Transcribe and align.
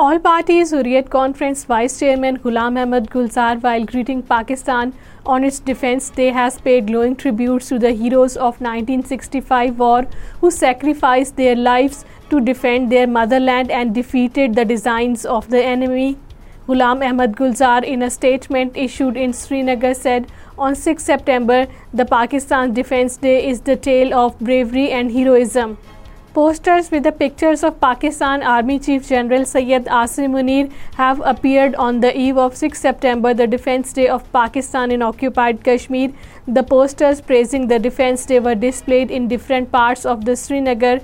All-Parties 0.00 0.70
Hurriyat 0.72 1.08
Conference 1.14 1.66
Vice 1.70 1.98
Chairman 2.02 2.36
Ghulam 2.42 2.76
Ahmed 2.82 3.08
Gulzar, 3.14 3.56
while 3.64 3.84
greeting 3.90 4.22
Pakistan 4.30 4.94
on 5.26 5.44
its 5.48 5.58
Defense 5.58 6.08
Day, 6.20 6.28
has 6.36 6.56
paid 6.58 6.86
glowing 6.86 7.16
tributes 7.22 7.68
to 7.72 7.78
the 7.78 7.90
heroes 7.90 8.36
of 8.38 8.62
1965 8.68 9.78
war 9.78 10.06
who 10.40 10.50
sacrificed 10.60 11.36
their 11.36 11.54
lives 11.54 12.06
to 12.30 12.40
defend 12.40 12.90
their 12.90 13.06
motherland 13.18 13.76
and 13.82 13.94
defeated 13.94 14.54
the 14.54 14.64
designs 14.64 15.26
of 15.36 15.50
the 15.50 15.62
enemy. 15.76 16.16
Ghulam 16.70 17.06
Ahmed 17.10 17.36
Gulzar, 17.42 17.84
in 17.84 18.00
a 18.00 18.10
statement 18.16 18.82
issued 18.86 19.22
in 19.26 19.38
Srinagar, 19.42 19.94
said, 20.02 20.32
"On 20.66 20.82
6 20.86 21.12
September, 21.12 21.60
the 22.00 22.10
Pakistan 22.16 22.76
Defense 22.82 23.22
Day 23.28 23.38
is 23.54 23.64
the 23.72 23.80
tale 23.90 24.20
of 24.24 24.44
bravery 24.50 24.90
and 25.02 25.18
heroism. 25.20 25.80
Posters 26.34 26.88
with 26.90 27.02
the 27.04 27.12
pictures 27.20 27.62
of 27.68 27.78
Pakistan 27.78 28.42
Army 28.48 28.74
Chief 28.86 29.08
General 29.12 29.44
Syed 29.52 29.88
Asim 30.00 30.34
Munir 30.34 30.82
have 30.98 31.22
appeared 31.30 31.78
on 31.84 31.96
the 32.02 32.10
eve 32.24 32.36
of 32.42 32.60
6 32.60 32.82
September, 32.82 33.32
the 33.40 33.48
Defense 33.54 33.96
Day 33.96 34.06
of 34.16 34.28
Pakistan 34.36 34.94
in 34.96 35.02
occupied 35.06 35.64
Kashmir. 35.68 36.12
The 36.58 36.62
posters 36.68 37.22
praising 37.30 37.66
the 37.72 37.80
Defense 37.86 38.26
Day 38.32 38.38
were 38.46 38.54
displayed 38.66 39.16
in 39.18 39.26
different 39.32 39.72
parts 39.72 40.06
of 40.12 40.24
the 40.28 40.36
Srinagar. 40.42 40.94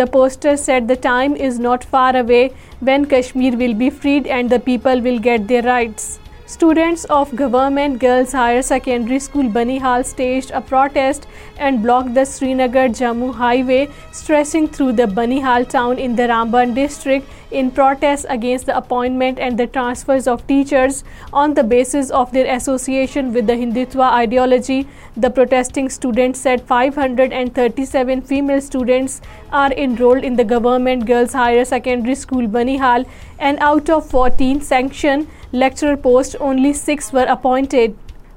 The 0.00 0.08
poster 0.16 0.56
said 0.64 0.88
the 0.88 0.96
time 1.04 1.36
is 1.50 1.60
not 1.68 1.86
far 1.94 2.10
away 2.24 2.42
when 2.90 3.06
Kashmir 3.14 3.62
will 3.62 3.78
be 3.84 3.92
freed 4.02 4.32
and 4.38 4.56
the 4.56 4.60
people 4.70 5.06
will 5.06 5.22
get 5.28 5.46
their 5.52 5.64
rights. 5.68 6.10
Students 6.52 7.06
of 7.16 7.30
Government 7.34 7.98
Girls 7.98 8.32
Higher 8.38 8.60
Secondary 8.60 9.18
School 9.26 9.44
Banihal 9.52 10.02
staged 10.04 10.50
a 10.50 10.60
protest 10.60 11.26
and 11.56 11.82
blocked 11.82 12.12
the 12.12 12.24
Srinagar-Jammu 12.26 13.28
highway, 13.36 13.88
stretching 14.20 14.66
through 14.68 14.92
the 14.98 15.06
Banihal 15.18 15.64
town 15.76 15.96
in 15.98 16.16
the 16.20 16.28
Ramban 16.32 16.74
district 16.80 17.56
in 17.62 17.70
protest 17.80 18.28
against 18.36 18.66
the 18.66 18.76
appointment 18.82 19.38
and 19.38 19.58
the 19.58 19.66
transfers 19.66 20.28
of 20.34 20.44
teachers 20.52 21.02
on 21.32 21.54
the 21.54 21.66
basis 21.74 22.10
of 22.22 22.30
their 22.32 22.54
association 22.56 23.32
with 23.32 23.46
the 23.46 23.56
Hindutva 23.64 24.12
ideology. 24.20 24.80
The 25.16 25.30
protesting 25.30 25.92
students 25.98 26.46
said 26.48 26.70
537 26.78 28.22
female 28.22 28.60
students 28.60 29.20
are 29.50 29.72
enrolled 29.72 30.30
in 30.30 30.36
the 30.36 30.44
Government 30.56 31.06
Girls 31.06 31.32
Higher 31.32 31.64
Secondary 31.76 32.24
School 32.26 32.48
Banihal, 32.48 33.06
and 33.38 33.58
out 33.58 33.88
of 33.88 34.10
14 34.16 34.60
sanctioned 34.72 35.28
Lecturer 35.54 35.98
posts 35.98 36.34
only 36.40 36.72
6 36.72 37.12
were 37.12 37.26
appointed. 37.28 37.94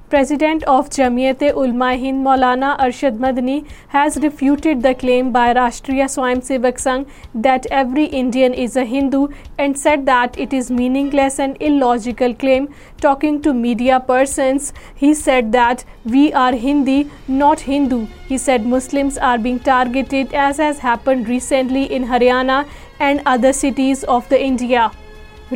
President 0.09 0.63
of 0.71 0.89
Jamiat-e-Ulama 0.95 1.91
Hind 1.99 2.21
Maulana 2.25 2.71
Arshad 2.85 3.21
Madani 3.25 3.55
has 3.93 4.17
refuted 4.23 4.81
the 4.85 4.93
claim 4.93 5.29
by 5.37 5.45
Rashtriya 5.57 6.07
Swayamsevak 6.15 6.81
Sangh 6.85 7.05
that 7.47 7.69
every 7.81 8.03
Indian 8.23 8.57
is 8.65 8.75
a 8.75 8.83
Hindu 8.91 9.21
and 9.57 9.79
said 9.83 10.05
that 10.09 10.37
it 10.47 10.57
is 10.59 10.69
meaningless 10.81 11.39
and 11.39 11.63
illogical 11.69 12.35
claim. 12.43 12.67
Talking 12.99 13.41
to 13.47 13.53
media 13.53 14.01
persons, 14.11 14.73
he 14.93 15.13
said 15.13 15.53
that 15.53 15.85
we 16.03 16.25
are 16.33 16.51
Hindi, 16.51 17.09
not 17.29 17.61
Hindu. 17.61 18.05
He 18.27 18.37
said 18.37 18.65
Muslims 18.65 19.17
are 19.17 19.37
being 19.37 19.59
targeted 19.71 20.33
as 20.33 20.57
has 20.57 20.79
happened 20.79 21.29
recently 21.29 21.85
in 21.85 22.07
Haryana 22.07 22.65
and 22.99 23.21
other 23.25 23.53
cities 23.53 24.03
of 24.03 24.29
India. 24.33 24.91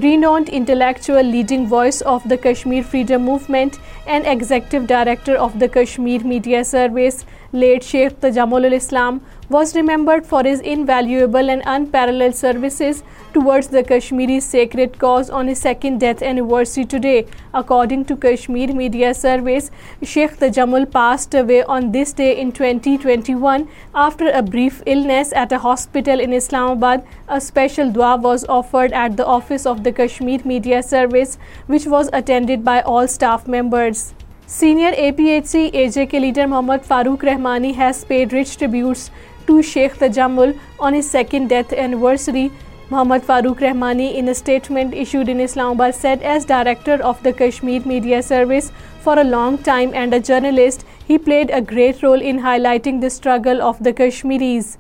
Renowned 0.04 0.50
intellectual 0.54 1.26
leading 1.28 1.66
voice 1.70 2.02
of 2.08 2.24
the 2.30 2.36
Kashmir 2.44 2.82
freedom 2.90 3.22
movement 3.26 3.76
and 4.06 4.28
executive 4.28 4.78
director 4.88 5.36
of 5.46 5.52
the 5.62 5.66
Kashmir 5.74 6.26
media 6.28 6.64
service 6.72 7.24
late 7.54 7.84
Sheikh 7.84 8.12
Tajamul 8.22 8.66
ul Islam 8.66 9.18
was 9.52 9.76
remembered 9.76 10.24
for 10.30 10.46
his 10.46 10.60
invaluable 11.92 12.10
services 12.38 13.02
towards 13.34 13.72
the 13.72 13.82
Kashmiri 13.90 14.40
sacred 14.40 14.98
cause 15.00 15.32
on 15.36 15.54
secondary 15.62 16.84
today 16.90 17.16
according 17.60 18.04
to 18.08 18.16
Kashmir 18.22 18.74
media 18.76 19.12
service 19.20 19.70
شیخرس 20.08 20.60
at 25.32 25.54
a 25.54 25.58
hospital 25.64 26.22
in 26.26 26.34
Islamabad 26.70 28.02
office 29.22 29.68
of 29.68 29.78
the 29.86 29.90
Kashmir 29.98 30.48
media 30.48 30.82
service 30.90 31.38
which 31.70 31.88
was 31.92 32.10
attended 32.22 32.60
by 32.66 32.82
all 32.86 33.04
staff 33.10 33.50
members 33.56 34.04
senior 34.60 34.94
A 34.98 35.10
P 35.18 35.26
H 35.30 35.48
C 35.48 35.64
A 35.74 35.88
J 35.94 36.06
K 36.12 36.20
leader 36.20 36.46
Farooq 36.88 37.24
Rehmani 37.26 37.74
has 37.78 38.06
paid 38.08 38.34
rich 38.34 38.58
to 39.50 39.62
Sheikh 39.68 39.94
Tajamul 40.00 40.52
on 40.88 40.96
his 40.96 41.06
second 41.12 41.48
death 41.50 41.74
anniversary 41.74 42.48
Muhammad 42.90 43.20
Farooq 43.26 43.62
Rehmani 43.64 44.10
in 44.16 44.28
statement 44.30 44.94
issued 45.02 45.30
in 45.30 45.40
Islamabad 45.70 45.92
said 46.02 46.24
as 46.34 46.46
director 46.48 47.02
of 47.12 47.24
the 47.26 47.30
Kashmir 47.38 47.88
media 47.88 48.22
service 48.28 48.70
for 49.04 49.18
a 49.18 49.24
long 49.30 49.56
time 49.66 49.90
and 50.02 50.14
a 50.14 50.20
journalist 50.28 50.84
he 51.10 51.18
played 51.26 51.52
a 51.54 51.60
great 51.72 52.04
role 52.04 52.20
in 52.30 52.40
highlighting 52.60 53.02
the 53.02 53.08
struggle 53.08 53.62
of 53.72 53.80
the 53.86 53.92
Kashmiris 54.04 54.76